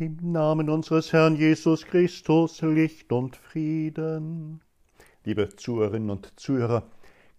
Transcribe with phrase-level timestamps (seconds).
[0.00, 4.62] Im Namen unseres Herrn Jesus Christus Licht und Frieden.
[5.24, 6.84] Liebe Zuhörerinnen und Zuhörer,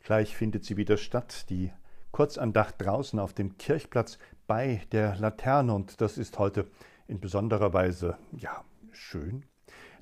[0.03, 1.71] gleich findet sie wieder statt, die
[2.11, 6.67] Kurzandacht draußen auf dem Kirchplatz bei der Laterne und das ist heute
[7.07, 9.43] in besonderer Weise, ja, schön.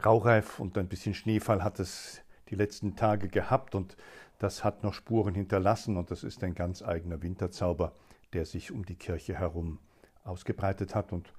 [0.06, 3.96] Raureif und ein bisschen Schneefall hat es die letzten Tage gehabt und
[4.38, 7.94] das hat noch Spuren hinterlassen und das ist ein ganz eigener Winterzauber,
[8.34, 9.80] der sich um die Kirche herum
[10.26, 11.32] ausgebreitet hat und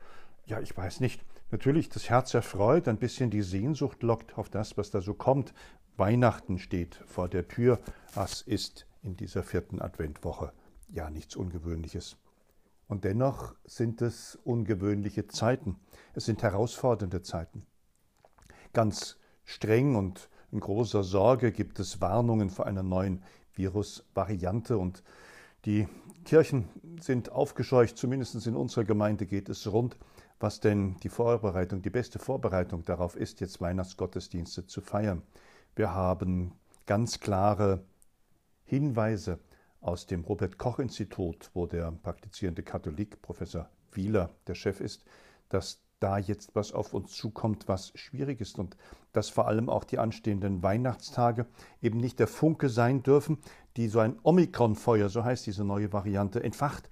[0.51, 4.77] ja, ich weiß nicht, natürlich das Herz erfreut, ein bisschen die Sehnsucht lockt auf das,
[4.77, 5.55] was da so kommt.
[5.97, 7.79] Weihnachten steht vor der Tür.
[8.15, 10.53] Was ist in dieser vierten Adventwoche
[10.89, 12.17] ja nichts Ungewöhnliches.
[12.89, 15.77] Und dennoch sind es ungewöhnliche Zeiten.
[16.15, 17.65] Es sind herausfordernde Zeiten.
[18.73, 23.23] Ganz streng und in großer Sorge gibt es Warnungen vor einer neuen
[23.55, 25.05] Virusvariante und
[25.65, 25.87] die
[26.25, 26.69] Kirchen
[27.01, 29.97] sind aufgescheucht, zumindest in unserer Gemeinde geht es rund
[30.41, 35.23] was denn die Vorbereitung, die beste Vorbereitung darauf ist, jetzt Weihnachtsgottesdienste zu feiern.
[35.77, 36.53] Wir haben
[36.87, 37.85] ganz klare
[38.65, 39.39] Hinweise
[39.81, 45.05] aus dem Robert Koch Institut, wo der praktizierende Katholik Professor Wieler der Chef ist,
[45.49, 48.77] dass da jetzt was auf uns zukommt, was schwierig ist und
[49.13, 51.47] dass vor allem auch die anstehenden Weihnachtstage
[51.83, 53.39] eben nicht der Funke sein dürfen,
[53.77, 56.90] die so ein Omikron-Feuer, so heißt diese neue Variante, entfacht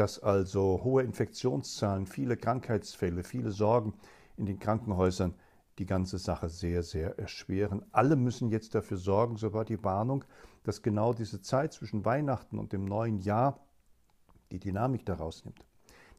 [0.00, 3.92] dass also hohe Infektionszahlen, viele Krankheitsfälle, viele Sorgen
[4.38, 5.34] in den Krankenhäusern
[5.78, 7.84] die ganze Sache sehr, sehr erschweren.
[7.92, 10.24] Alle müssen jetzt dafür sorgen, so war die Warnung,
[10.62, 13.60] dass genau diese Zeit zwischen Weihnachten und dem neuen Jahr
[14.50, 15.66] die Dynamik daraus nimmt.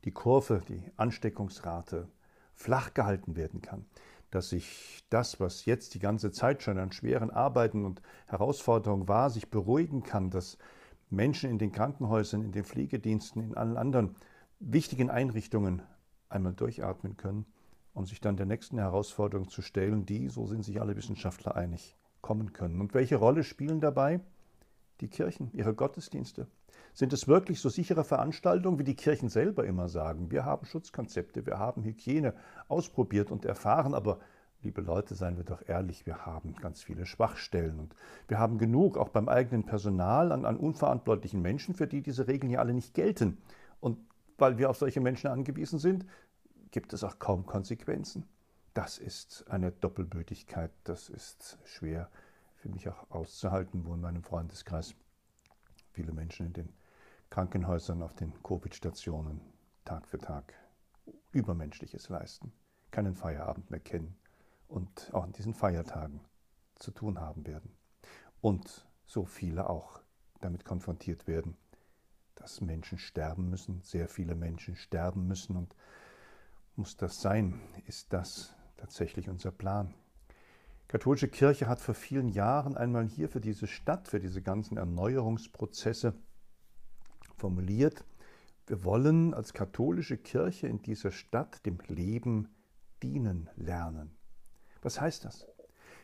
[0.05, 2.07] Die Kurve, die Ansteckungsrate
[2.53, 3.87] flach gehalten werden kann,
[4.29, 9.31] dass sich das, was jetzt die ganze Zeit schon an schweren Arbeiten und Herausforderungen war,
[9.31, 10.59] sich beruhigen kann, dass
[11.11, 14.15] Menschen in den Krankenhäusern, in den Pflegediensten, in allen anderen
[14.59, 15.81] wichtigen Einrichtungen
[16.29, 17.45] einmal durchatmen können,
[17.93, 21.97] um sich dann der nächsten Herausforderung zu stellen, die, so sind sich alle Wissenschaftler einig,
[22.21, 22.79] kommen können.
[22.79, 24.21] Und welche Rolle spielen dabei
[25.01, 26.47] die Kirchen, ihre Gottesdienste?
[26.93, 30.31] Sind es wirklich so sichere Veranstaltungen, wie die Kirchen selber immer sagen?
[30.31, 32.33] Wir haben Schutzkonzepte, wir haben Hygiene
[32.67, 34.19] ausprobiert und erfahren, aber
[34.63, 37.95] liebe Leute, seien wir doch ehrlich, wir haben ganz viele Schwachstellen und
[38.27, 42.51] wir haben genug, auch beim eigenen Personal, an, an unverantwortlichen Menschen, für die diese Regeln
[42.51, 43.37] ja alle nicht gelten.
[43.79, 43.97] Und
[44.37, 46.05] weil wir auf solche Menschen angewiesen sind,
[46.71, 48.25] gibt es auch kaum Konsequenzen.
[48.73, 52.09] Das ist eine Doppelbötigkeit, das ist schwer
[52.55, 54.95] für mich auch auszuhalten, wo in meinem Freundeskreis
[55.91, 56.69] viele Menschen in den
[57.29, 59.41] Krankenhäusern, auf den Covid-Stationen
[59.83, 60.53] Tag für Tag
[61.31, 62.51] Übermenschliches leisten,
[62.91, 64.15] keinen Feierabend mehr kennen,
[64.71, 66.21] und auch an diesen Feiertagen
[66.75, 67.75] zu tun haben werden.
[68.39, 69.99] Und so viele auch
[70.39, 71.57] damit konfrontiert werden,
[72.35, 75.55] dass Menschen sterben müssen, sehr viele Menschen sterben müssen.
[75.55, 75.75] Und
[76.75, 77.61] muss das sein?
[77.85, 79.93] Ist das tatsächlich unser Plan?
[80.83, 84.77] Die katholische Kirche hat vor vielen Jahren einmal hier für diese Stadt, für diese ganzen
[84.77, 86.15] Erneuerungsprozesse
[87.37, 88.05] formuliert,
[88.67, 92.47] wir wollen als katholische Kirche in dieser Stadt dem Leben
[93.03, 94.15] dienen lernen.
[94.81, 95.47] Was heißt das?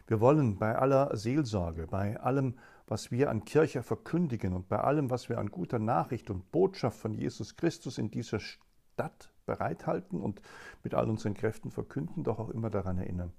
[0.07, 2.57] Wir wollen bei aller Seelsorge, bei allem,
[2.87, 6.97] was wir an Kirche verkündigen und bei allem, was wir an guter Nachricht und Botschaft
[6.97, 10.41] von Jesus Christus in dieser Stadt bereithalten und
[10.83, 13.33] mit all unseren Kräften verkünden, doch auch immer daran erinnern,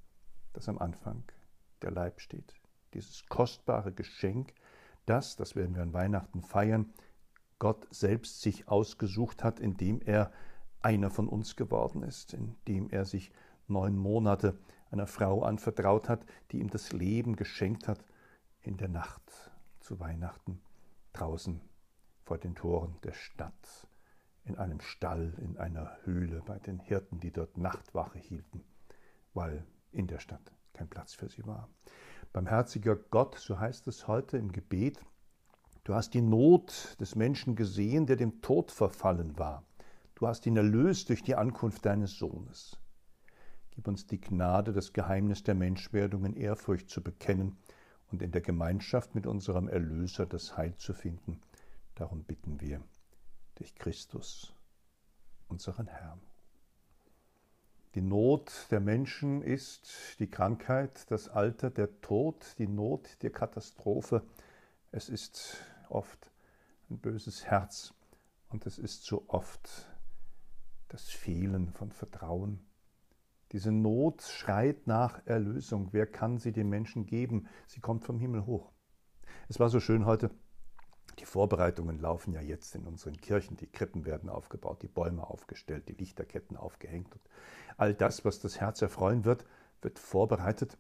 [0.52, 1.24] dass am Anfang
[1.80, 2.54] der Leib steht.
[2.92, 4.52] Dieses kostbare Geschenk,
[5.06, 6.92] das, das werden wir an Weihnachten feiern,
[7.58, 10.32] Gott selbst sich ausgesucht hat, indem er
[10.80, 13.32] einer von uns geworden ist, indem er sich
[13.66, 14.58] neun Monate
[14.90, 18.04] einer Frau anvertraut hat, die ihm das Leben geschenkt hat
[18.62, 19.22] in der Nacht
[19.80, 20.60] zu Weihnachten
[21.12, 21.60] draußen
[22.22, 23.88] vor den Toren der Stadt,
[24.44, 28.64] in einem Stall, in einer Höhle bei den Hirten, die dort Nachtwache hielten,
[29.34, 31.68] weil in der Stadt kein Platz für sie war.
[32.32, 35.00] Barmherziger Gott, so heißt es heute im Gebet,
[35.84, 39.64] du hast die Not des Menschen gesehen, der dem Tod verfallen war.
[40.14, 42.76] Du hast ihn erlöst durch die Ankunft deines Sohnes.
[43.78, 47.56] Gib uns die Gnade, das Geheimnis der Menschwerdung in Ehrfurcht zu bekennen
[48.10, 51.40] und in der Gemeinschaft mit unserem Erlöser das Heil zu finden.
[51.94, 52.82] Darum bitten wir
[53.54, 54.52] durch Christus,
[55.46, 56.20] unseren Herrn.
[57.94, 64.26] Die Not der Menschen ist die Krankheit, das Alter, der Tod, die Not, die Katastrophe.
[64.90, 65.56] Es ist
[65.88, 66.32] oft
[66.90, 67.94] ein böses Herz
[68.48, 69.86] und es ist so oft
[70.88, 72.67] das Fehlen von Vertrauen
[73.52, 75.88] diese Not schreit nach Erlösung.
[75.92, 77.46] Wer kann sie den Menschen geben?
[77.66, 78.72] Sie kommt vom Himmel hoch.
[79.48, 80.30] Es war so schön heute.
[81.18, 83.56] Die Vorbereitungen laufen ja jetzt in unseren Kirchen.
[83.56, 87.12] Die Krippen werden aufgebaut, die Bäume aufgestellt, die Lichterketten aufgehängt.
[87.12, 87.22] Und
[87.78, 89.44] All das, was das Herz erfreuen wird,
[89.82, 90.76] wird vorbereitet.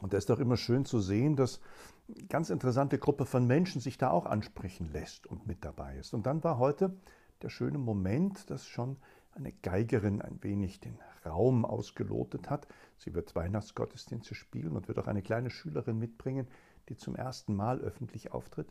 [0.00, 1.60] Und da ist doch immer schön zu sehen, dass
[2.08, 6.14] eine ganz interessante Gruppe von Menschen sich da auch ansprechen lässt und mit dabei ist.
[6.14, 6.96] Und dann war heute
[7.42, 8.98] der schöne Moment, dass schon
[9.36, 12.66] eine Geigerin ein wenig den Raum ausgelotet hat.
[12.96, 16.48] Sie wird Weihnachtsgottesdienste spielen und wird auch eine kleine Schülerin mitbringen,
[16.88, 18.68] die zum ersten Mal öffentlich auftritt.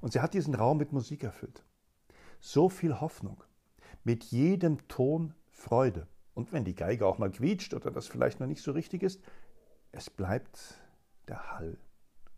[0.00, 1.64] Und sie hat diesen Raum mit Musik erfüllt.
[2.40, 3.42] So viel Hoffnung.
[4.02, 6.06] Mit jedem Ton Freude.
[6.34, 9.22] Und wenn die Geige auch mal quietscht oder das vielleicht noch nicht so richtig ist,
[9.92, 10.80] es bleibt
[11.28, 11.78] der Hall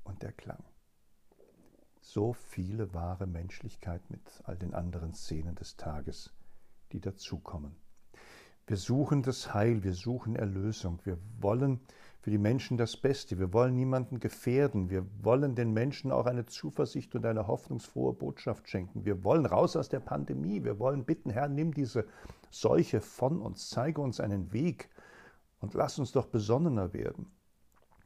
[0.02, 0.64] und der Klang.
[2.00, 6.32] So viele wahre Menschlichkeit mit all den anderen Szenen des Tages,
[6.92, 7.74] die dazukommen.
[8.66, 11.80] Wir suchen das Heil, wir suchen Erlösung, wir wollen
[12.20, 16.46] für die Menschen das Beste, wir wollen niemanden gefährden, wir wollen den Menschen auch eine
[16.46, 19.04] Zuversicht und eine hoffnungsfrohe Botschaft schenken.
[19.04, 22.06] Wir wollen raus aus der Pandemie, wir wollen bitten, Herr, nimm diese
[22.50, 24.88] Seuche von uns, zeige uns einen Weg
[25.58, 27.32] und lass uns doch besonnener werden.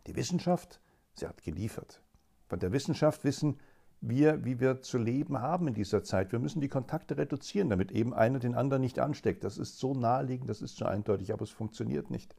[0.06, 0.81] Die Wissenschaft,
[1.12, 2.00] sie hat geliefert.
[2.49, 3.61] Von der Wissenschaft wissen
[4.01, 6.33] wir, wie wir zu leben haben in dieser Zeit.
[6.33, 9.45] Wir müssen die Kontakte reduzieren, damit eben einer den anderen nicht ansteckt.
[9.45, 12.35] Das ist so naheliegend, das ist so eindeutig, aber es funktioniert nicht.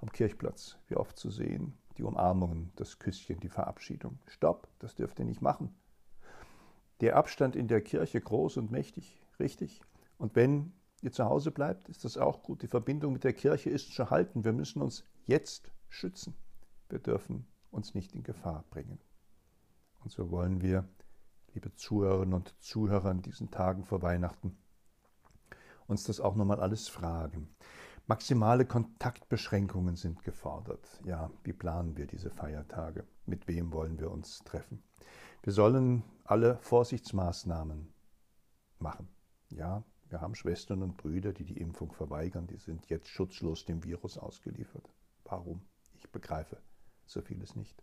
[0.00, 4.18] Am Kirchplatz, wie oft zu sehen, die Umarmungen, das Küsschen, die Verabschiedung.
[4.26, 5.74] Stopp, das dürft ihr nicht machen.
[7.00, 9.82] Der Abstand in der Kirche groß und mächtig, richtig.
[10.16, 10.72] Und wenn
[11.02, 12.62] ihr zu Hause bleibt, ist das auch gut.
[12.62, 14.44] Die Verbindung mit der Kirche ist zu halten.
[14.44, 16.34] Wir müssen uns jetzt schützen.
[16.88, 18.98] Wir dürfen uns nicht in Gefahr bringen.
[20.02, 20.88] Und so wollen wir
[21.54, 24.56] liebe Zuhörerinnen und Zuhörer in diesen Tagen vor Weihnachten,
[25.86, 27.54] uns das auch nochmal alles fragen.
[28.06, 31.00] Maximale Kontaktbeschränkungen sind gefordert.
[31.04, 33.04] Ja, wie planen wir diese Feiertage?
[33.26, 34.82] Mit wem wollen wir uns treffen?
[35.42, 37.92] Wir sollen alle Vorsichtsmaßnahmen
[38.78, 39.08] machen.
[39.50, 42.46] Ja, wir haben Schwestern und Brüder, die die Impfung verweigern.
[42.46, 44.90] Die sind jetzt schutzlos dem Virus ausgeliefert.
[45.24, 45.62] Warum?
[45.94, 46.60] Ich begreife
[47.10, 47.82] so vieles nicht.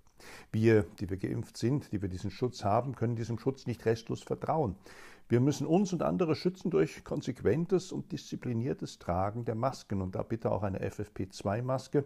[0.51, 4.23] Wir, die wir geimpft sind, die wir diesen Schutz haben, können diesem Schutz nicht restlos
[4.23, 4.75] vertrauen.
[5.29, 10.23] Wir müssen uns und andere schützen durch konsequentes und diszipliniertes Tragen der Masken und da
[10.23, 12.05] bitte auch eine FFP2-Maske,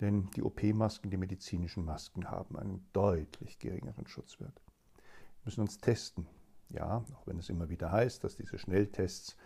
[0.00, 4.60] denn die OP-Masken, die medizinischen Masken haben einen deutlich geringeren Schutzwert.
[4.96, 6.26] Wir müssen uns testen.
[6.70, 9.36] Ja, auch wenn es immer wieder heißt, dass diese Schnelltests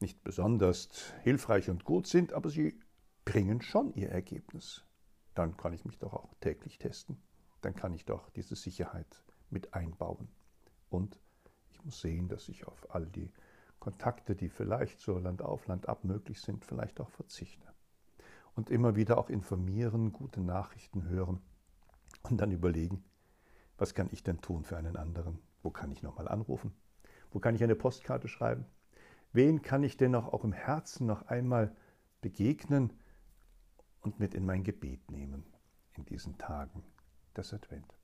[0.00, 0.88] nicht besonders
[1.22, 2.78] hilfreich und gut sind, aber sie
[3.24, 4.85] bringen schon ihr Ergebnis.
[5.36, 7.22] Dann kann ich mich doch auch täglich testen
[7.66, 10.28] dann kann ich doch diese Sicherheit mit einbauen.
[10.88, 11.20] Und
[11.70, 13.32] ich muss sehen, dass ich auf all die
[13.80, 17.66] Kontakte, die vielleicht so Land auf, Land ab möglich sind, vielleicht auch verzichte.
[18.54, 21.42] Und immer wieder auch informieren, gute Nachrichten hören
[22.22, 23.04] und dann überlegen,
[23.76, 25.40] was kann ich denn tun für einen anderen?
[25.62, 26.72] Wo kann ich nochmal anrufen?
[27.32, 28.64] Wo kann ich eine Postkarte schreiben?
[29.32, 31.76] Wen kann ich denn auch im Herzen noch einmal
[32.20, 32.92] begegnen
[34.06, 35.44] und mit in mein Gebet nehmen
[35.94, 36.84] in diesen Tagen?
[37.36, 37.98] des Advent.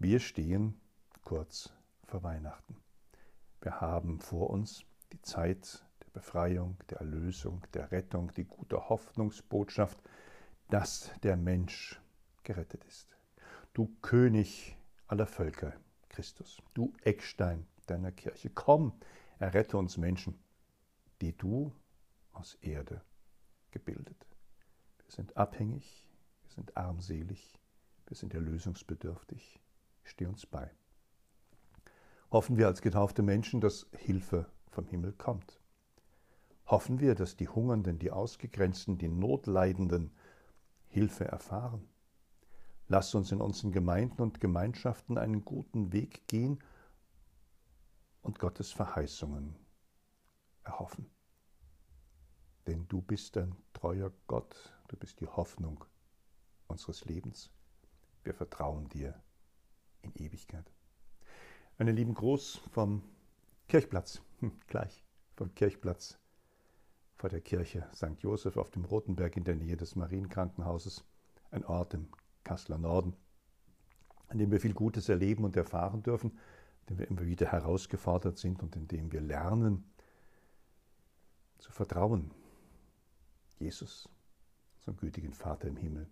[0.00, 0.80] Wir stehen
[1.22, 1.72] kurz
[2.04, 2.74] vor Weihnachten.
[3.60, 10.02] Wir haben vor uns die Zeit der Befreiung, der Erlösung, der Rettung, die gute Hoffnungsbotschaft,
[10.68, 12.00] dass der Mensch
[12.42, 13.16] gerettet ist.
[13.72, 15.74] Du König aller Völker,
[16.08, 18.98] Christus, du Eckstein deiner Kirche, komm,
[19.38, 20.42] errette uns Menschen,
[21.20, 21.70] die du
[22.32, 23.00] aus Erde
[23.70, 24.26] gebildet.
[25.04, 26.08] Wir sind abhängig,
[26.42, 27.58] wir sind armselig,
[28.06, 29.60] wir sind erlösungsbedürftig.
[30.02, 30.70] Steh uns bei.
[32.30, 35.60] Hoffen wir als getaufte Menschen, dass Hilfe vom Himmel kommt.
[36.66, 40.12] Hoffen wir, dass die Hungernden, die Ausgegrenzten, die Notleidenden
[40.88, 41.88] Hilfe erfahren.
[42.88, 46.62] Lass uns in unseren Gemeinden und Gemeinschaften einen guten Weg gehen
[48.22, 49.56] und Gottes Verheißungen
[50.64, 51.10] erhoffen.
[52.66, 55.84] Denn du bist ein treuer Gott, du bist die Hoffnung
[56.66, 57.50] unseres Lebens.
[58.22, 59.14] Wir vertrauen dir
[60.02, 60.70] in Ewigkeit.
[61.76, 63.02] Einen lieben Gruß vom
[63.68, 65.04] Kirchplatz, hm, gleich
[65.36, 66.18] vom Kirchplatz
[67.16, 68.20] vor der Kirche St.
[68.20, 71.04] Josef auf dem Rotenberg in der Nähe des Marienkrankenhauses,
[71.50, 72.08] ein Ort im
[72.44, 73.14] Kasseler Norden,
[74.28, 76.38] an dem wir viel Gutes erleben und erfahren dürfen,
[76.80, 79.84] in dem wir immer wieder herausgefordert sind und in dem wir lernen
[81.58, 82.30] zu vertrauen.
[83.58, 84.08] Jesus,
[84.76, 86.10] unserem gütigen Vater im Himmel,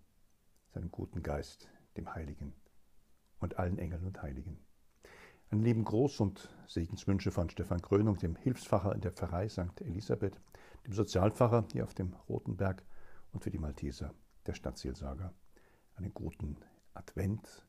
[0.73, 2.53] seinem guten Geist, dem Heiligen
[3.39, 4.65] und allen Engeln und Heiligen.
[5.51, 9.81] Ein lieben Gruß und Segenswünsche von Stefan Krönung, dem Hilfsfacher in der Pfarrei St.
[9.81, 10.39] Elisabeth,
[10.85, 12.83] dem Sozialpfarrer hier auf dem Rotenberg
[13.33, 14.15] und für die Malteser
[14.47, 15.33] der Stadtseelsorger.
[15.95, 16.57] Einen guten
[16.93, 17.67] Advent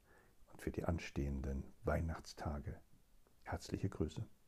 [0.53, 2.81] und für die anstehenden Weihnachtstage.
[3.43, 4.27] Herzliche Grüße.